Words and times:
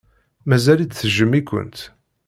Mazal-itt 0.49 0.97
tejjem-ikent. 0.99 1.77